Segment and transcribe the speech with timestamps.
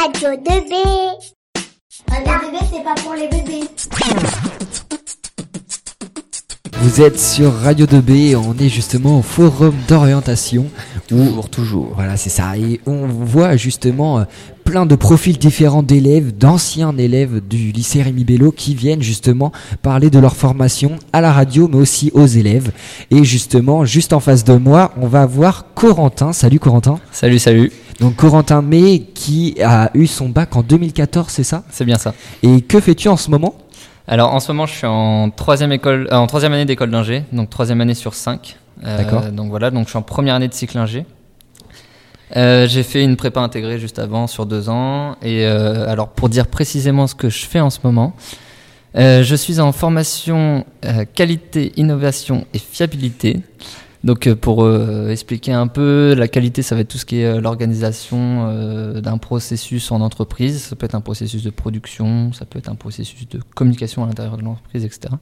[0.00, 0.74] Radio 2B.
[2.08, 3.66] Radio 2B, c'est pas pour les bébés.
[6.78, 10.70] Vous êtes sur Radio 2B et on est justement au forum d'orientation.
[11.06, 11.92] Toujours, toujours.
[11.96, 12.56] Voilà, c'est ça.
[12.56, 14.24] Et on voit justement euh,
[14.64, 20.08] plein de profils différents d'élèves, d'anciens élèves du lycée Rémi Bello qui viennent justement parler
[20.08, 22.72] de leur formation à la radio mais aussi aux élèves.
[23.10, 26.32] Et justement, juste en face de moi, on va voir Corentin.
[26.32, 26.98] Salut Corentin.
[27.12, 27.70] Salut, salut.
[28.00, 31.64] Donc Corentin May qui a eu son bac en 2014, c'est ça?
[31.70, 32.14] C'est bien ça.
[32.42, 33.54] Et que fais-tu en ce moment?
[34.08, 37.24] Alors en ce moment, je suis en troisième école, euh, en troisième année d'école d'ingé,
[37.30, 38.56] donc troisième année sur cinq.
[38.84, 39.26] Euh, D'accord.
[39.26, 41.04] Donc voilà, donc je suis en première année de cycle ingé.
[42.36, 45.16] Euh, j'ai fait une prépa intégrée juste avant sur deux ans.
[45.20, 48.14] Et alors pour dire précisément ce que je fais en ce moment,
[48.94, 50.64] je suis en formation
[51.14, 53.40] qualité, innovation et fiabilité.
[54.02, 57.20] Donc euh, pour euh, expliquer un peu, la qualité, ça va être tout ce qui
[57.20, 60.62] est euh, l'organisation d'un processus en entreprise.
[60.62, 64.06] Ça peut être un processus de production, ça peut être un processus de communication à
[64.06, 65.14] l'intérieur de l'entreprise, etc.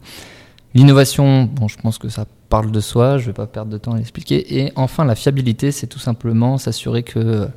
[0.75, 3.93] L'innovation, bon, je pense que ça parle de soi, je vais pas perdre de temps
[3.93, 4.59] à l'expliquer.
[4.59, 7.49] Et enfin, la fiabilité, c'est tout simplement s'assurer que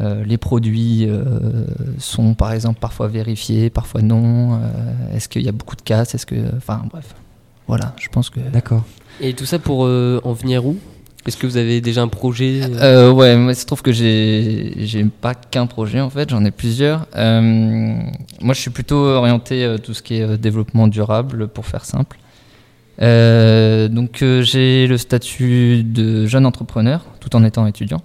[0.00, 1.08] les produits
[1.98, 4.60] sont, par exemple, parfois vérifiés, parfois non.
[5.14, 7.14] Est-ce qu'il y a beaucoup de casse Est-ce que, enfin, bref.
[7.72, 8.38] Voilà, je pense que.
[8.38, 8.84] D'accord.
[9.18, 10.76] Et tout ça pour euh, en venir où?
[11.26, 13.92] Est-ce que vous avez déjà un projet euh, Euh, ouais, moi, il se trouve que
[13.92, 17.06] j'ai j'ai pas qu'un projet en fait, j'en ai plusieurs.
[17.16, 17.40] Euh,
[18.42, 21.86] moi, je suis plutôt orienté euh, tout ce qui est euh, développement durable, pour faire
[21.86, 22.18] simple.
[23.00, 28.02] Euh, donc, euh, j'ai le statut de jeune entrepreneur, tout en étant étudiant.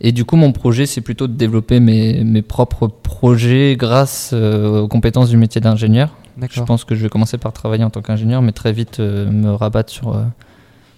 [0.00, 4.82] Et du coup, mon projet, c'est plutôt de développer mes, mes propres projets grâce euh,
[4.82, 6.14] aux compétences du métier d'ingénieur.
[6.50, 9.30] Je pense que je vais commencer par travailler en tant qu'ingénieur, mais très vite euh,
[9.30, 10.22] me rabattre sur, euh,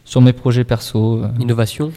[0.04, 1.22] sur mes projets perso.
[1.22, 1.28] euh.
[1.41, 1.92] Innovation?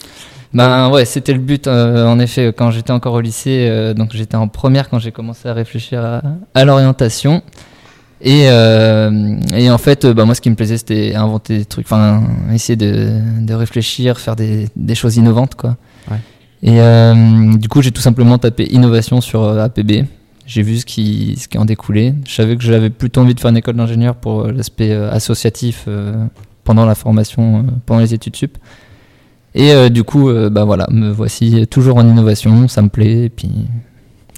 [0.54, 3.68] Ben ouais, c'était le but euh, en effet quand j'étais encore au lycée.
[3.70, 6.22] euh, donc j'étais en première quand j'ai commencé à réfléchir à,
[6.54, 7.42] à l'orientation.
[8.22, 11.66] Et, euh, et en fait, euh, bah, moi ce qui me plaisait c'était inventer des
[11.66, 15.76] trucs, enfin essayer de, de réfléchir, faire des, des choses innovantes quoi.
[16.10, 16.18] Ouais.
[16.64, 20.06] Et euh, du coup j'ai tout simplement tapé innovation sur euh, APB.
[20.48, 22.16] J'ai vu ce qui, ce qui en découlait.
[22.26, 25.12] Je savais que j'avais plutôt envie de faire une école d'ingénieur pour euh, l'aspect euh,
[25.12, 26.26] associatif euh,
[26.64, 28.58] pendant la formation, pendant les études sup.
[29.56, 33.50] Et du coup, bah voilà, me voici toujours en innovation, ça me plaît, et puis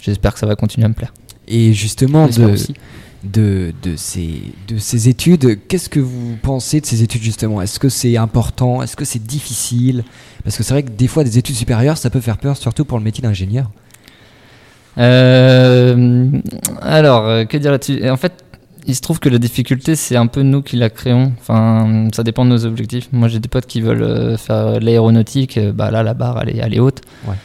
[0.02, 1.14] j'espère que ça va continuer à me plaire.
[1.48, 2.56] Et justement, de,
[3.26, 7.62] de, de, ces, de ces études, qu'est-ce que vous pensez de ces études justement?
[7.62, 8.82] Est-ce que c'est important?
[8.82, 10.06] Est-ce que c'est difficile?
[10.46, 12.86] Parce que c'est vrai que des fois, des études supérieures, ça peut faire peur, surtout
[12.86, 13.70] pour le métier d'ingénieur.
[15.00, 16.28] Euh,
[16.82, 18.34] alors, euh, que dire là-dessus En fait,
[18.86, 21.32] il se trouve que la difficulté, c'est un peu nous qui la créons.
[21.40, 23.08] Enfin, ça dépend de nos objectifs.
[23.12, 25.60] Moi, j'ai des potes qui veulent euh, faire l'aéronautique.
[25.74, 27.02] Bah là, la barre, elle est, elle est haute.
[27.28, 27.36] Ouais.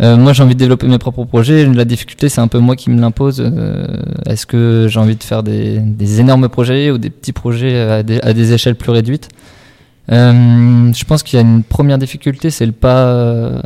[0.00, 1.66] Euh, moi, j'ai envie de développer mes propres projets.
[1.66, 3.40] La difficulté, c'est un peu moi qui me l'impose.
[3.40, 3.86] Euh,
[4.26, 8.02] Est-ce que j'ai envie de faire des, des énormes projets ou des petits projets à
[8.02, 9.28] des, à des échelles plus réduites?
[10.10, 13.62] Euh, Je pense qu'il y a une première difficulté, c'est le pas,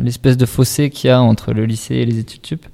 [0.00, 2.66] l'espèce de fossé qu'il y a entre le lycée et les études sup.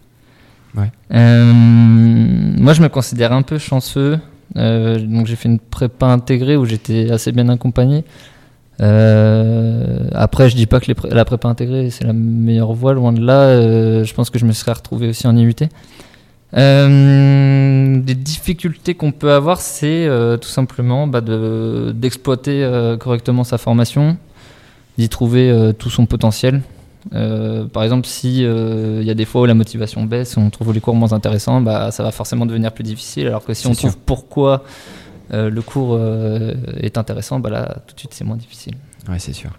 [1.13, 4.19] Euh, moi, je me considère un peu chanceux.
[4.57, 8.05] Euh, donc, j'ai fait une prépa intégrée où j'étais assez bien accompagné.
[8.81, 13.21] Euh, après, je dis pas que la prépa intégrée c'est la meilleure voie, loin de
[13.25, 14.03] là.
[14.03, 15.55] Je pense que je me serais retrouvé aussi en IUT.
[16.55, 20.09] Des difficultés qu'on peut avoir, c'est
[20.41, 22.67] tout simplement bah, de- d'exploiter
[22.99, 24.17] correctement sa formation,
[24.99, 26.63] d'y trouver tout son potentiel.
[27.15, 30.51] Euh, par exemple, si euh, il y a des fois où la motivation baisse, on
[30.51, 33.27] trouve les cours moins intéressants, bah, ça va forcément devenir plus difficile.
[33.27, 33.91] Alors que si on sûr.
[33.91, 34.65] trouve pourquoi
[35.33, 38.75] euh, le cours euh, est intéressant, bah là, tout de suite, c'est moins difficile.
[39.09, 39.51] Ouais, c'est sûr.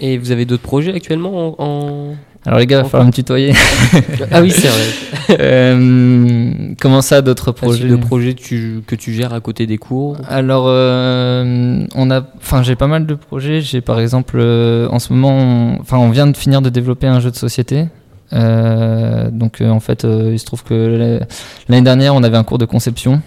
[0.00, 2.14] Et vous avez d'autres projets actuellement en...
[2.44, 3.52] Alors les gars, il va falloir me tutoyer.
[4.30, 4.84] Ah oui, c'est vrai.
[5.40, 9.76] Euh, comment ça, d'autres Projets projets de projets tu- que tu gères à côté des
[9.78, 13.60] cours Alors, euh, on a, enfin, j'ai pas mal de projets.
[13.60, 17.08] J'ai par exemple, euh, en ce moment, on- enfin, on, vient de finir de développer
[17.08, 17.86] un jeu de société.
[18.30, 21.26] Donc, en fait, il se trouve que la-
[21.68, 23.20] l'année dernière, on avait un cours de conception.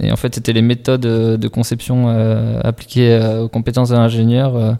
[0.00, 2.08] Et en fait, c'était les méthodes de conception
[2.62, 4.76] appliquées aux compétences de l'ingénieur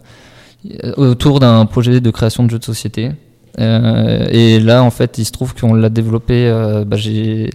[0.97, 3.11] autour d'un projet de création de jeu de société.
[3.59, 6.47] Euh, et là, en fait, il se trouve qu'on l'a développé.
[6.47, 7.49] euh, bah, j'ai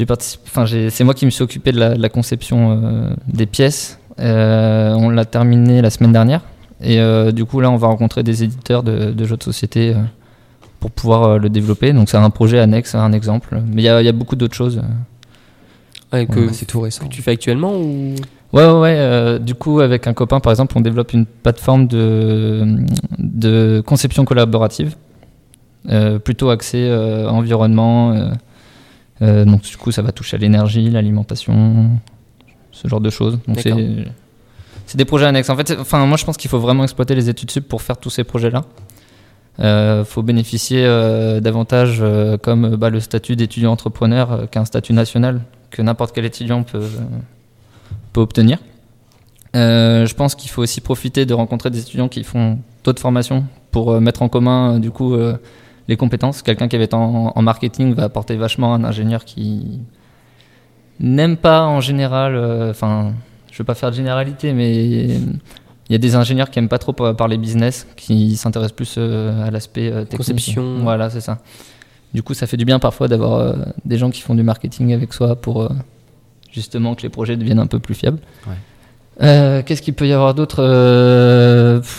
[0.00, 3.98] enfin, c'est moi qui me suis occupé de la, conception euh, des pièces.
[4.20, 6.40] Euh, on l'a terminé la semaine dernière.
[6.82, 9.98] Et euh, du coup, là, on va rencontrer des éditeurs de, jeux de société euh,
[10.80, 11.92] pour pouvoir euh, le développer.
[11.92, 13.60] Donc, c'est un projet annexe, un exemple.
[13.66, 14.82] Mais il y a beaucoup d'autres choses.
[16.14, 17.04] Ouais, que, Ouais, c'est tout récent.
[17.04, 18.14] que tu fais actuellement ou?
[18.52, 18.94] Ouais, ouais, ouais.
[18.96, 22.76] euh, du coup, avec un copain, par exemple, on développe une plateforme de,
[23.18, 24.94] de conception collaborative,
[25.90, 28.30] euh, plutôt axée euh, environnement,
[29.20, 31.90] donc du coup, ça va toucher à l'énergie, l'alimentation,
[32.70, 33.38] ce genre de choses.
[33.48, 33.58] Donc
[34.86, 35.50] c'est des projets annexes.
[35.50, 37.96] En fait, enfin moi je pense qu'il faut vraiment exploiter les études sup pour faire
[37.96, 38.64] tous ces projets-là.
[39.58, 40.84] Il faut bénéficier
[41.40, 42.04] davantage
[42.42, 45.40] comme bah, le statut d'étudiant entrepreneur qu'un statut national
[45.74, 46.88] que n'importe quel étudiant peut,
[48.12, 48.58] peut obtenir.
[49.56, 53.44] Euh, je pense qu'il faut aussi profiter de rencontrer des étudiants qui font d'autres formations
[53.70, 55.14] pour euh, mettre en commun euh, du coup
[55.88, 56.42] les compétences.
[56.42, 59.80] Quelqu'un qui va être en, en marketing va apporter vachement un ingénieur qui
[61.00, 62.30] n'aime pas en général,
[62.70, 63.12] enfin
[63.50, 64.70] je veux pas faire de généralité, mais
[65.88, 68.98] il y a des ingénieurs qui aiment pas trop par- parler business, qui s'intéressent plus
[68.98, 70.16] à l'aspect technique.
[70.16, 70.78] Conception.
[70.82, 71.38] Voilà, c'est ça.
[72.14, 74.92] Du coup, ça fait du bien parfois d'avoir euh, des gens qui font du marketing
[74.94, 75.68] avec soi pour euh,
[76.52, 78.20] justement que les projets deviennent un peu plus fiables.
[78.46, 78.54] Ouais.
[79.22, 80.62] Euh, Qu'est-ce qu'il peut y avoir d'autre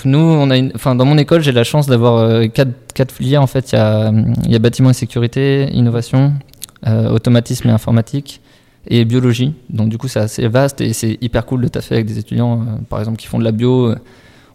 [0.06, 0.72] Nous, on a, une...
[0.76, 3.42] enfin, dans mon école, j'ai la chance d'avoir quatre, quatre filières.
[3.42, 4.12] En fait, il y a,
[4.46, 6.34] il y a bâtiment et sécurité, innovation,
[6.86, 8.42] automatisme et informatique
[8.88, 9.54] et biologie.
[9.70, 12.62] Donc du coup, c'est assez vaste et c'est hyper cool de taffer avec des étudiants,
[12.62, 13.88] euh, par exemple, qui font de la bio.
[13.88, 13.96] euh,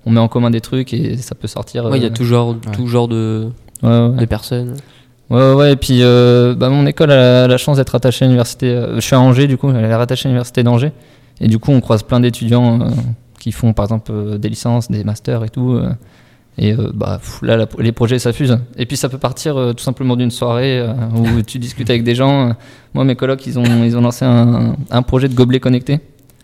[0.06, 1.90] On met en commun des trucs et ça peut sortir.
[1.94, 3.48] Il y a tout genre, tout genre de,
[3.82, 4.10] ouais.
[4.16, 4.76] de personnes.
[5.30, 8.66] Ouais, ouais, et puis euh, bah, mon école a la, chance d'être attachée à l'université.
[8.70, 10.92] euh, je suis à Angers, du coup, elle est rattachée à l'université d'Angers.
[11.40, 12.90] Et du coup, on croise plein d'étudiants euh,
[13.38, 15.80] qui font, par exemple, des licences, des masters et tout.
[16.58, 18.58] et bah, pff, là, la- les projets s'affusent.
[18.76, 20.84] Et puis, ça peut partir tout simplement d'une soirée
[21.14, 22.52] où tu discutes avec des gens.
[22.92, 26.00] Moi, mes colocs, ils ont, ils ont lancé un, un projet de gobelet connecté.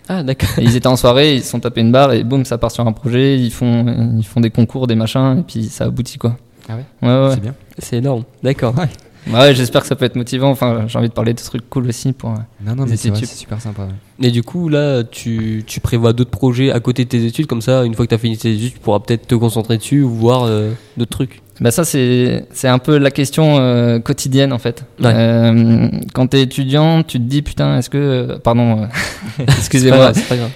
[0.08, 0.48] Ah, d'accord.
[0.58, 2.86] Ils étaient en soirée, ils se sont tapés une barre et boum, ça part sur
[2.86, 3.36] un projet.
[3.38, 3.84] Ils font,
[4.16, 6.36] ils font des concours, des machins, et puis ça aboutit, quoi.
[6.68, 7.34] Ah ouais Ouais, ouais.
[7.34, 7.54] C'est bien.
[7.78, 8.24] C'est énorme.
[8.42, 8.74] D'accord.
[9.32, 10.50] Ouais, j'espère que ça peut être motivant.
[10.50, 12.30] Enfin, j'ai envie de parler de trucs cool aussi pour.
[12.30, 12.34] euh,
[12.64, 13.28] Non, non, mais c'est vrai, études.
[13.30, 13.88] c'est super sympa.
[14.20, 17.60] Et du coup, là, tu, tu prévois d'autres projets à côté de tes études, comme
[17.60, 20.02] ça, une fois que tu as fini tes études, tu pourras peut-être te concentrer dessus
[20.02, 21.42] ou voir euh, d'autres trucs.
[21.58, 24.84] Bah ça c'est un peu la question euh, quotidienne en fait.
[25.00, 25.10] Ouais.
[25.14, 28.86] Euh, quand t'es étudiant, tu te dis putain est-ce que euh, pardon euh,
[29.48, 30.12] excusez-moi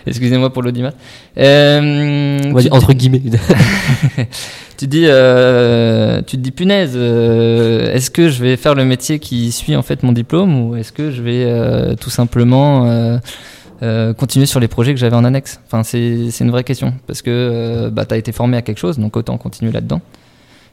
[0.06, 0.93] excusez-moi pour l'audimat.
[1.38, 3.23] Euh, On va tu, dire entre guillemets.
[4.76, 8.85] tu te dis euh, tu te dis punaise euh, est-ce que je vais faire le
[8.85, 13.19] métier qui suit en fait mon diplôme ou est-ce que je vais euh, tout simplement
[14.19, 15.61] continuer sur les projets que j'avais en annexe?
[15.67, 18.99] Enfin, c'est une vraie question parce que bah, tu as été formé à quelque chose,
[18.99, 20.03] donc autant continuer là-dedans.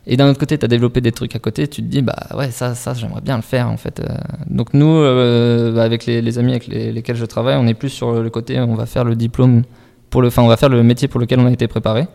[0.09, 2.15] Et d'un autre côté, tu as développé des trucs à côté, tu te dis, bah
[2.33, 3.99] ouais, ça, ça j'aimerais bien le faire en fait.
[3.99, 4.05] Euh,
[4.49, 7.89] Donc nous, euh, bah, avec les, amis avec les- lesquels je travaille, on est plus
[7.89, 9.63] sur le côté, on va faire le diplôme,
[10.09, 12.07] pour le, enfin, on va faire le métier pour lequel on a été préparé,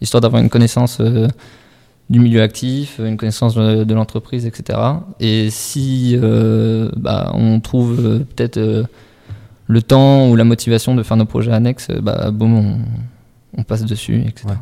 [0.00, 1.28] histoire d'avoir une connaissance euh,
[2.08, 4.78] du milieu actif, une connaissance de, l'entreprise, etc.
[5.20, 6.16] Et si
[6.96, 8.86] bah, on trouve peut-être
[9.66, 12.78] le temps ou la motivation de faire nos projets annexes, bah, boum,
[13.54, 14.54] on, passe dessus, etc.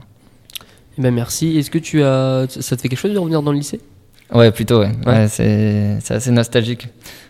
[0.98, 1.58] Eh ben merci.
[1.58, 3.80] Est-ce que tu as, ça te fait quelque chose de revenir dans le lycée?
[4.32, 4.90] Ouais, plutôt, ouais.
[5.06, 5.12] Ouais.
[5.12, 6.88] Ouais, c'est, c'est assez nostalgique.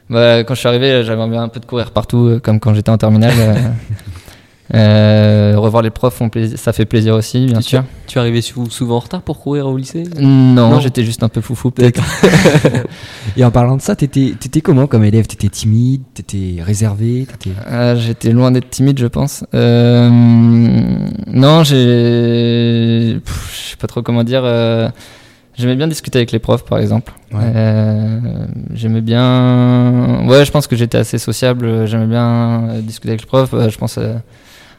[0.08, 2.72] Bah, quand je suis arrivé, j'avais envie un peu de courir partout, euh, comme quand
[2.74, 3.34] j'étais en terminale.
[4.74, 5.52] euh.
[5.54, 7.84] Euh, revoir les profs, font plaisir, ça fait plaisir aussi, bien Tu- sûr.
[8.06, 10.04] Tu sou- souvent en retard pour courir au lycée?
[10.20, 10.80] Non, Non.
[10.80, 12.02] j'étais juste un peu foufou, peut-être.
[13.36, 15.26] Et en parlant de ça, t'étais t'étais comment comme élève?
[15.26, 16.02] T'étais timide?
[16.14, 17.26] T'étais réservé?
[17.70, 19.44] Ah, j'étais loin d'être timide, je pense.
[19.54, 20.08] Euh,
[21.28, 23.20] non, j'ai.
[23.24, 24.42] Je sais pas trop comment dire.
[24.44, 24.88] euh,
[25.58, 27.12] J'aimais bien discuter avec les profs, par exemple.
[27.32, 27.38] Ouais.
[27.42, 28.18] Euh,
[28.74, 30.24] J'aimais bien.
[30.26, 31.86] Ouais, je pense que j'étais assez sociable.
[31.86, 33.54] J'aimais bien euh, discuter avec les profs.
[33.54, 33.98] Euh, Je pense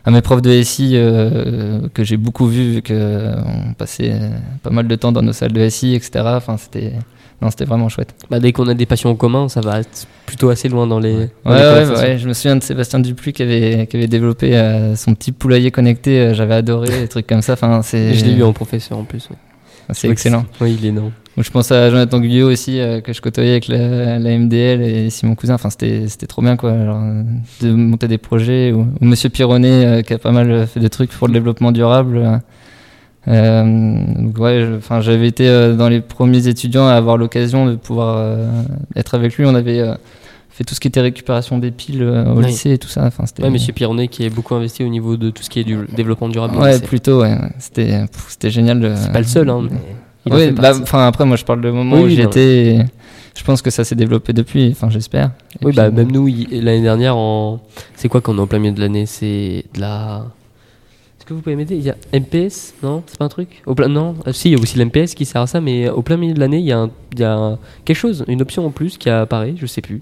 [0.07, 4.29] à mes profs de SI euh, que j'ai beaucoup vus, vu qu'on passait euh,
[4.63, 6.23] pas mal de temps dans nos salles de SI, etc.
[6.25, 6.93] Enfin, c'était.
[7.39, 8.15] Non, c'était vraiment chouette.
[8.31, 10.99] bah, Dès qu'on a des passions en commun, ça va être plutôt assez loin dans
[10.99, 11.13] les.
[11.15, 11.29] Ouais.
[11.45, 14.57] dans Ouais, les ouais, je me souviens de Sébastien Dupluy qui avait, qui avait développé
[14.57, 16.19] euh, son petit poulailler connecté.
[16.19, 17.53] euh, J'avais adoré des trucs comme ça.
[17.53, 18.15] Enfin, c'est.
[18.15, 19.29] Je l'ai eu en professeur en plus.
[19.29, 19.35] ouais.
[19.91, 20.45] C'est excellent.
[20.61, 21.11] Oui, il est énorme.
[21.37, 25.09] Je pense à Jonathan Guyot aussi, euh, que je côtoyais avec la, la MDL et
[25.11, 25.53] Simon Cousin.
[25.53, 26.71] Enfin, c'était trop bien, quoi.
[26.83, 27.23] genre, euh,
[27.61, 28.71] de monter des projets.
[28.71, 31.71] Ou, ou Monsieur Pironnet, euh, qui a pas mal fait de trucs pour le développement
[31.71, 32.41] durable.
[33.27, 34.05] euh.
[34.19, 38.39] Donc ouais, enfin, j'avais été dans les premiers étudiants à avoir l'occasion de pouvoir
[38.95, 39.45] être avec lui.
[39.45, 39.83] On avait
[40.49, 42.45] fait tout ce qui était récupération des piles au Oui.
[42.47, 43.03] lycée et tout ça.
[43.05, 45.59] Enfin, c'était Ouais, Monsieur Pironnet qui est beaucoup investi au niveau de tout ce qui
[45.59, 46.57] est du développement durable.
[46.57, 47.37] Ouais, plutôt, ouais.
[47.59, 48.79] C'était c'était génial.
[48.79, 48.93] De...
[48.95, 49.61] C'est pas le seul, hein.
[49.69, 49.77] mais
[50.29, 52.27] Oui, bah, après, moi je parle de moment Oui, où j'y non.
[52.29, 52.65] étais.
[52.75, 52.79] et
[53.35, 55.31] Je pense que ça s'est développé depuis, enfin j'espère.
[55.61, 57.61] Oui, puis, bah, même nous, l'année dernière, en...
[57.95, 59.05] c'est quoi qu'on est en plein milieu de l'année?
[59.05, 60.25] C'est de la.
[61.19, 61.75] Est-ce que vous pouvez m'aider?
[61.75, 63.03] Il y a MPS Non?
[63.07, 63.61] C'est pas un truc?
[63.65, 63.87] Au plein...
[63.89, 64.15] Non?
[64.25, 66.33] Ah, Si, il y a aussi l'MPS qui sert à ça, mais au plein milieu
[66.33, 66.89] de l'année, il y a, un...
[67.13, 69.99] il y a quelque chose, une option en plus qui apparaît, je sais plus.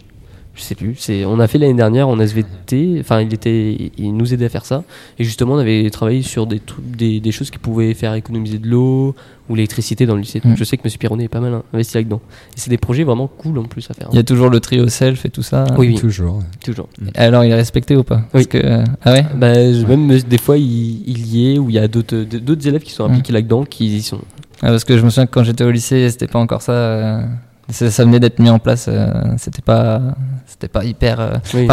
[0.55, 0.95] Je sais plus.
[0.97, 2.97] C'est, on a fait l'année dernière en SVT.
[3.01, 4.83] Enfin, il était, il nous aidait à faire ça.
[5.19, 8.57] Et justement, on avait travaillé sur des trucs, des, des choses qui pouvaient faire économiser
[8.57, 9.15] de l'eau
[9.49, 10.39] ou l'électricité dans le lycée.
[10.43, 10.55] Mm.
[10.55, 12.21] Je sais que Monsieur Pironnet est pas mal hein, investi là-dedans.
[12.55, 14.07] Et c'est des projets vraiment cool en plus à faire.
[14.13, 15.65] Il y a toujours le trio self et tout ça.
[15.77, 16.41] Oui, oui, Toujours.
[16.63, 16.87] toujours.
[17.15, 18.23] Alors, il est respecté ou pas?
[18.31, 18.47] Parce Oui.
[18.49, 19.25] que, euh, Ah ouais?
[19.35, 22.15] Bah, je- même euh, des fois, il, il y est où il y a d'autres,
[22.15, 24.19] d'autres élèves qui sont impliqués là-dedans, qui y sont.
[24.61, 26.71] Ah, Parce que je me souviens que quand j'étais au lycée, c'était pas encore ça.
[26.71, 27.21] euh,
[27.69, 28.87] ça, ça venait d'être mis en place.
[28.89, 29.07] euh,
[29.37, 30.01] c'était pas,
[30.45, 31.19] c'était pas hyper.
[31.19, 31.67] euh, Oui.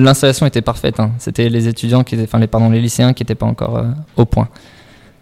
[0.00, 0.98] L'installation était parfaite.
[1.00, 1.10] hein.
[1.18, 3.84] C'était les étudiants qui, étaient- enfin les pardon, les lycéens qui étaient pas encore euh,
[4.16, 4.48] au point.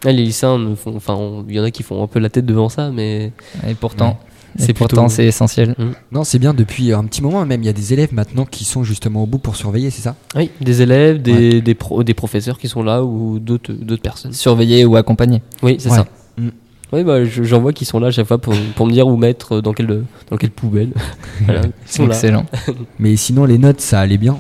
[0.07, 2.45] Ah, les lycéens, enfin, on- il y en a qui font un peu la tête
[2.47, 3.33] devant ça, mais
[3.67, 4.19] Et pourtant,
[4.57, 5.75] C'est c'est pourtant plutôt- c'est essentiel.
[6.13, 7.63] Non, c'est bien depuis un petit moment même.
[7.63, 10.15] Il y a des élèves maintenant qui sont justement au bout pour surveiller, c'est ça?
[10.37, 14.33] Oui, des élèves, des, des, pro- des professeurs qui sont là ou d'autres, d'autres personnes.
[14.33, 15.43] Surveiller ou accompagner.
[15.63, 15.97] Oui, c'est Ouais.
[15.97, 16.07] ça.
[16.39, 16.49] Mm.
[16.95, 19.07] Oui, bah, je- j'en vois qui sont là à chaque fois pour, pour me dire
[19.07, 20.91] où mettre, euh, dans quelle, dans quelle poubelle.
[21.45, 22.07] voilà, ils sont.
[22.07, 22.47] Excellent.
[22.99, 24.39] Mais sinon, les notes, ça allait bien?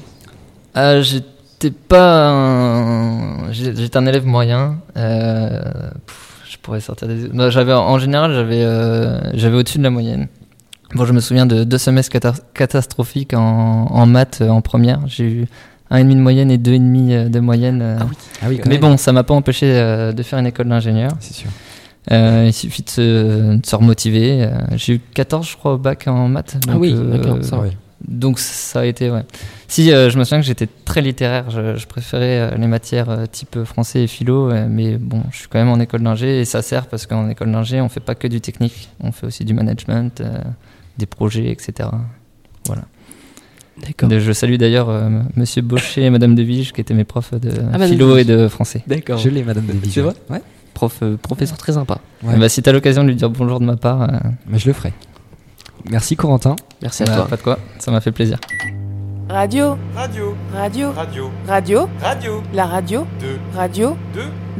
[0.74, 3.52] Ah, j'étais pas un...
[3.52, 4.76] J'étais un élève moyen.
[4.96, 5.60] euh,
[6.06, 7.28] pff, je pourrais sortir des...
[7.28, 10.28] bah, j'avais, en général, j'avais, euh, j'avais au-dessus de la moyenne.
[10.94, 15.00] Bon, je me souviens de deux semestres cata- catastrophiques en, en maths euh, en première.
[15.06, 15.46] J'ai eu
[15.90, 17.80] un et demi de moyenne et deux et demi euh, de moyenne.
[17.82, 17.98] euh.
[18.42, 18.92] Ah oui, quand Mais même.
[18.92, 21.10] bon, ça m'a pas empêché euh, de faire une école d'ingénieur.
[21.20, 21.50] C'est sûr.
[22.12, 24.42] Euh, il suffit de se, de se remotiver.
[24.44, 26.56] Euh, J'ai eu 14, je crois, au bac en maths.
[26.68, 27.70] Ah oui, euh, d'accord, ça ouais.
[28.06, 29.22] donc ça a été ouais.
[29.68, 33.64] Si euh, je me souviens que j'étais très littéraire, je, je préférais les matières type
[33.64, 36.86] français et philo, mais bon, je suis quand même en école d'ingé et ça sert
[36.86, 40.20] parce qu'en école d'ingé, on fait pas que du technique, on fait aussi du management,
[40.20, 40.38] euh,
[40.98, 41.88] des projets, etc.
[43.82, 44.08] D'accord.
[44.08, 47.50] De- je salue d'ailleurs euh, Monsieur Baucher et Madame Devige qui étaient mes profs de
[47.72, 48.42] Ah, philo et Devige.
[48.44, 48.82] de français.
[48.86, 49.18] D'accord.
[49.18, 49.90] Je l'ai, Madame David.
[49.90, 50.14] C'est vrai?
[50.30, 50.42] Ouais.
[50.74, 51.98] Prof, euh, professeur très sympa.
[52.22, 52.36] Ouais.
[52.36, 54.08] Ben, si tu as l'occasion de lui dire bonjour de ma part, euh,
[54.46, 54.92] Mais je le ferai.
[55.90, 56.56] Merci Corentin.
[56.82, 57.26] Merci à bah, toi.
[57.28, 58.38] pas de quoi, ça m'a fait plaisir.
[59.28, 63.96] Radio, Radio, radio, radio, radio, radio, la radio, 2, radio,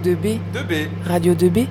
[0.02, 0.88] 2, 2B, 2B.
[1.06, 1.66] radio 2B.